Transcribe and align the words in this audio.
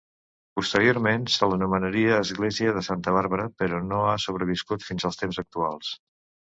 Posteriorment 0.59 1.27
se 1.33 1.49
l'anomenaria 1.51 2.17
església 2.23 2.73
de 2.79 2.85
Santa 2.89 3.15
Bàrbara 3.19 3.47
però 3.63 3.85
no 3.93 4.03
ha 4.09 4.19
sobreviscut 4.27 4.91
fins 4.91 5.11
als 5.13 5.25
temps 5.25 5.45
actuals. 5.49 5.97